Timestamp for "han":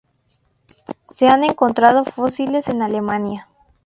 1.27-1.43